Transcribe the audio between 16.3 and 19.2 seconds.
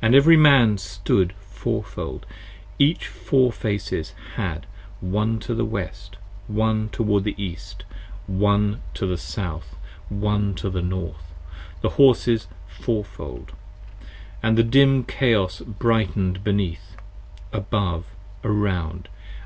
beneath, above, around